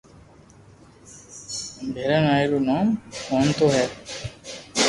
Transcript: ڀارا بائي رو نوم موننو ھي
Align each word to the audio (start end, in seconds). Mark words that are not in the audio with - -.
ڀارا 1.93 2.19
بائي 2.25 2.43
رو 2.51 2.59
نوم 2.67 2.87
موننو 3.29 3.65
ھي 3.75 3.85